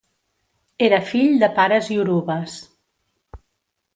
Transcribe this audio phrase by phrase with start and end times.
[0.85, 2.57] Era fill de pares iorubes.